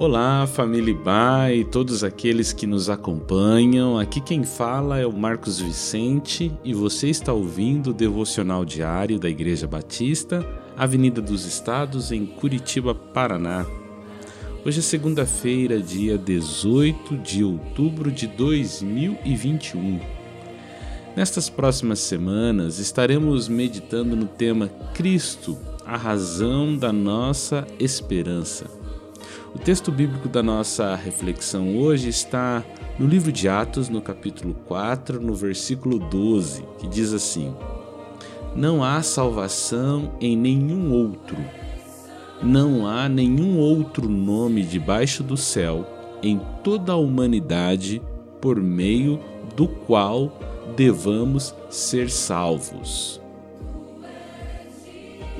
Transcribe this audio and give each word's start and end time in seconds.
Olá, 0.00 0.46
família 0.46 0.94
Ba 0.94 1.52
e 1.52 1.62
todos 1.62 2.02
aqueles 2.02 2.54
que 2.54 2.66
nos 2.66 2.88
acompanham. 2.88 3.98
Aqui 3.98 4.18
quem 4.18 4.44
fala 4.44 4.98
é 4.98 5.06
o 5.06 5.12
Marcos 5.12 5.60
Vicente 5.60 6.50
e 6.64 6.72
você 6.72 7.10
está 7.10 7.34
ouvindo 7.34 7.90
o 7.90 7.92
devocional 7.92 8.64
diário 8.64 9.18
da 9.18 9.28
Igreja 9.28 9.66
Batista, 9.66 10.42
Avenida 10.74 11.20
dos 11.20 11.44
Estados, 11.44 12.12
em 12.12 12.24
Curitiba, 12.24 12.94
Paraná. 12.94 13.66
Hoje 14.64 14.78
é 14.78 14.82
segunda-feira, 14.82 15.78
dia 15.78 16.16
18 16.16 17.18
de 17.18 17.44
outubro 17.44 18.10
de 18.10 18.26
2021. 18.26 20.00
Nestas 21.14 21.50
próximas 21.50 21.98
semanas 21.98 22.78
estaremos 22.78 23.48
meditando 23.48 24.16
no 24.16 24.26
tema 24.26 24.68
Cristo, 24.94 25.58
a 25.84 25.98
razão 25.98 26.74
da 26.74 26.90
nossa 26.90 27.66
esperança. 27.78 28.79
O 29.52 29.58
texto 29.58 29.90
bíblico 29.90 30.28
da 30.28 30.42
nossa 30.42 30.94
reflexão 30.94 31.76
hoje 31.76 32.08
está 32.08 32.64
no 32.98 33.06
livro 33.06 33.32
de 33.32 33.48
Atos, 33.48 33.88
no 33.88 34.00
capítulo 34.00 34.54
4, 34.66 35.20
no 35.20 35.34
versículo 35.34 35.98
12, 35.98 36.64
que 36.78 36.86
diz 36.86 37.12
assim: 37.12 37.52
Não 38.54 38.84
há 38.84 39.02
salvação 39.02 40.12
em 40.20 40.36
nenhum 40.36 40.92
outro, 40.92 41.36
não 42.40 42.86
há 42.86 43.08
nenhum 43.08 43.58
outro 43.58 44.08
nome 44.08 44.62
debaixo 44.62 45.24
do 45.24 45.36
céu 45.36 45.84
em 46.22 46.40
toda 46.62 46.92
a 46.92 46.96
humanidade 46.96 48.00
por 48.40 48.60
meio 48.60 49.18
do 49.56 49.66
qual 49.66 50.32
devamos 50.76 51.54
ser 51.68 52.08
salvos. 52.08 53.19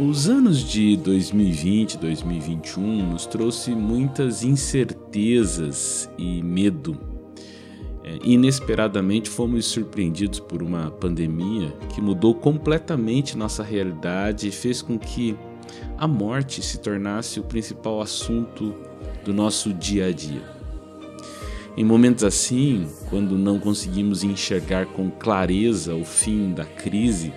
Os 0.00 0.28
anos 0.28 0.60
de 0.60 0.96
2020 0.96 1.94
e 1.94 1.98
2021 1.98 3.10
nos 3.10 3.26
trouxe 3.26 3.72
muitas 3.72 4.44
incertezas 4.44 6.08
e 6.16 6.40
medo. 6.40 6.96
É, 8.04 8.16
inesperadamente 8.22 9.28
fomos 9.28 9.66
surpreendidos 9.66 10.38
por 10.38 10.62
uma 10.62 10.88
pandemia 10.88 11.72
que 11.92 12.00
mudou 12.00 12.32
completamente 12.32 13.36
nossa 13.36 13.64
realidade 13.64 14.46
e 14.46 14.52
fez 14.52 14.80
com 14.80 14.96
que 14.96 15.36
a 15.96 16.06
morte 16.06 16.62
se 16.62 16.78
tornasse 16.78 17.40
o 17.40 17.42
principal 17.42 18.00
assunto 18.00 18.72
do 19.24 19.34
nosso 19.34 19.74
dia 19.74 20.06
a 20.06 20.12
dia. 20.12 20.44
Em 21.76 21.82
momentos 21.82 22.22
assim, 22.22 22.86
quando 23.10 23.36
não 23.36 23.58
conseguimos 23.58 24.22
enxergar 24.22 24.86
com 24.86 25.10
clareza 25.10 25.96
o 25.96 26.04
fim 26.04 26.52
da 26.52 26.64
crise, 26.64 27.32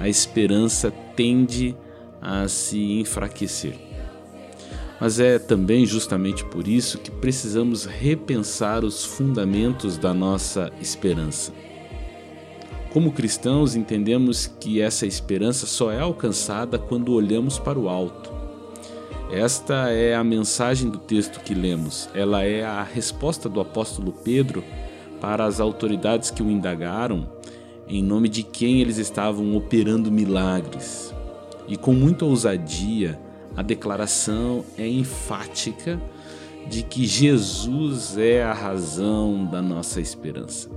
a 0.00 0.08
esperança 0.08 0.90
tende 1.14 1.76
a 1.76 1.87
a 2.20 2.48
se 2.48 3.00
enfraquecer. 3.00 3.74
Mas 5.00 5.20
é 5.20 5.38
também 5.38 5.86
justamente 5.86 6.44
por 6.44 6.66
isso 6.66 6.98
que 6.98 7.10
precisamos 7.10 7.84
repensar 7.84 8.84
os 8.84 9.04
fundamentos 9.04 9.96
da 9.96 10.12
nossa 10.12 10.72
esperança. 10.80 11.52
Como 12.92 13.12
cristãos, 13.12 13.76
entendemos 13.76 14.46
que 14.46 14.80
essa 14.80 15.06
esperança 15.06 15.66
só 15.66 15.92
é 15.92 16.00
alcançada 16.00 16.78
quando 16.78 17.12
olhamos 17.12 17.58
para 17.58 17.78
o 17.78 17.88
alto. 17.88 18.32
Esta 19.30 19.90
é 19.90 20.14
a 20.14 20.24
mensagem 20.24 20.90
do 20.90 20.98
texto 20.98 21.40
que 21.40 21.54
lemos. 21.54 22.08
Ela 22.14 22.44
é 22.44 22.64
a 22.64 22.82
resposta 22.82 23.48
do 23.48 23.60
apóstolo 23.60 24.12
Pedro 24.12 24.64
para 25.20 25.44
as 25.44 25.60
autoridades 25.60 26.30
que 26.30 26.42
o 26.42 26.50
indagaram 26.50 27.28
em 27.88 28.02
nome 28.02 28.28
de 28.28 28.42
quem 28.42 28.80
eles 28.80 28.98
estavam 28.98 29.56
operando 29.56 30.12
milagres. 30.12 31.14
E 31.68 31.76
com 31.76 31.92
muita 31.92 32.24
ousadia, 32.24 33.20
a 33.54 33.62
declaração 33.62 34.64
é 34.76 34.88
enfática 34.88 36.00
de 36.68 36.82
que 36.82 37.06
Jesus 37.06 38.16
é 38.16 38.42
a 38.42 38.52
razão 38.52 39.44
da 39.44 39.60
nossa 39.60 40.00
esperança. 40.00 40.70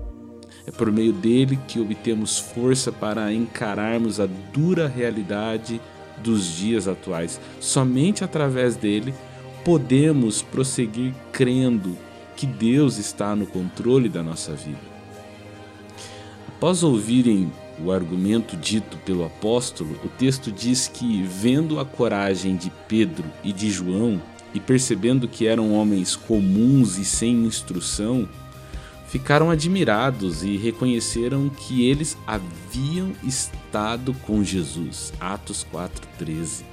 É 0.65 0.71
por 0.71 0.91
meio 0.91 1.13
dele 1.13 1.57
que 1.67 1.79
obtemos 1.79 2.37
força 2.37 2.91
para 2.91 3.33
encararmos 3.33 4.19
a 4.19 4.27
dura 4.53 4.87
realidade 4.87 5.81
dos 6.21 6.45
dias 6.45 6.87
atuais. 6.87 7.39
Somente 7.59 8.23
através 8.23 8.75
dele 8.75 9.13
podemos 9.65 10.41
prosseguir 10.41 11.13
crendo 11.31 11.97
que 12.35 12.45
Deus 12.45 12.97
está 12.97 13.35
no 13.35 13.45
controle 13.45 14.09
da 14.09 14.23
nossa 14.23 14.53
vida. 14.53 14.91
Após 16.47 16.83
ouvirem 16.83 17.51
o 17.83 17.91
argumento 17.91 18.55
dito 18.55 18.97
pelo 18.97 19.25
apóstolo, 19.25 19.99
o 20.03 20.07
texto 20.07 20.51
diz 20.51 20.87
que, 20.87 21.23
vendo 21.23 21.79
a 21.79 21.85
coragem 21.85 22.55
de 22.55 22.71
Pedro 22.87 23.25
e 23.43 23.51
de 23.51 23.69
João 23.69 24.21
e 24.53 24.59
percebendo 24.59 25.27
que 25.27 25.47
eram 25.47 25.73
homens 25.73 26.15
comuns 26.15 26.97
e 26.97 27.05
sem 27.05 27.45
instrução, 27.45 28.27
ficaram 29.07 29.49
admirados 29.49 30.43
e 30.43 30.57
reconheceram 30.57 31.49
que 31.49 31.85
eles 31.85 32.17
haviam 32.25 33.11
estado 33.23 34.13
com 34.25 34.43
Jesus. 34.43 35.11
Atos 35.19 35.65
4:13. 35.71 36.63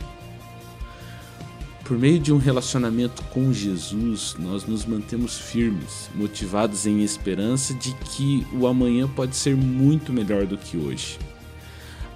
Por 1.89 1.99
meio 1.99 2.19
de 2.19 2.31
um 2.31 2.37
relacionamento 2.37 3.23
com 3.31 3.51
Jesus, 3.51 4.37
nós 4.39 4.67
nos 4.67 4.85
mantemos 4.85 5.39
firmes, 5.39 6.11
motivados 6.15 6.87
em 6.87 7.03
esperança 7.03 7.73
de 7.73 7.95
que 7.95 8.47
o 8.53 8.67
amanhã 8.67 9.09
pode 9.09 9.35
ser 9.35 9.57
muito 9.57 10.13
melhor 10.13 10.45
do 10.45 10.59
que 10.59 10.77
hoje. 10.77 11.19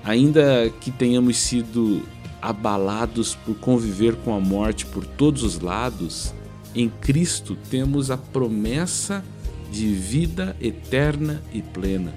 Ainda 0.04 0.70
que 0.78 0.90
tenhamos 0.90 1.38
sido 1.38 2.02
abalados 2.42 3.34
por 3.34 3.54
conviver 3.54 4.14
com 4.16 4.34
a 4.34 4.40
morte 4.40 4.84
por 4.84 5.06
todos 5.06 5.42
os 5.42 5.58
lados, 5.58 6.34
em 6.74 6.90
Cristo 6.90 7.56
temos 7.70 8.10
a 8.10 8.18
promessa 8.18 9.24
de 9.70 9.86
vida 9.86 10.54
eterna 10.60 11.42
e 11.50 11.62
plena. 11.62 12.12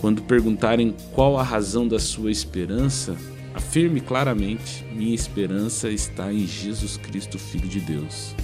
Quando 0.00 0.20
perguntarem 0.20 0.96
qual 1.12 1.38
a 1.38 1.44
razão 1.44 1.86
da 1.86 2.00
sua 2.00 2.32
esperança, 2.32 3.16
Afirme 3.56 4.02
claramente: 4.02 4.84
minha 4.92 5.14
esperança 5.14 5.88
está 5.88 6.30
em 6.30 6.46
Jesus 6.46 6.98
Cristo, 6.98 7.38
Filho 7.38 7.66
de 7.66 7.80
Deus. 7.80 8.34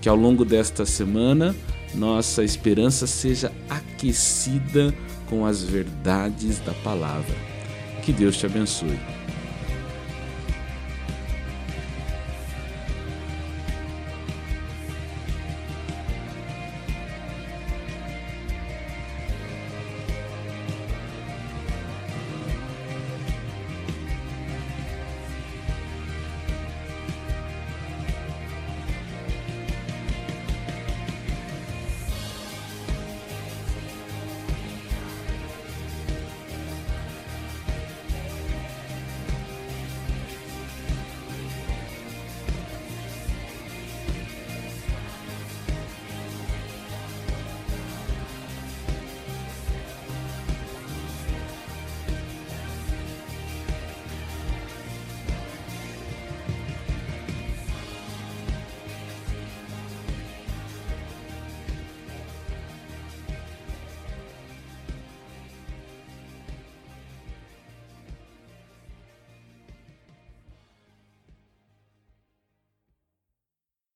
Que 0.00 0.08
ao 0.08 0.14
longo 0.14 0.44
desta 0.44 0.86
semana 0.86 1.54
nossa 1.92 2.44
esperança 2.44 3.08
seja 3.08 3.50
aquecida 3.68 4.94
com 5.28 5.44
as 5.44 5.64
verdades 5.64 6.60
da 6.60 6.72
palavra. 6.72 7.34
Que 8.02 8.12
Deus 8.12 8.36
te 8.36 8.46
abençoe. 8.46 8.96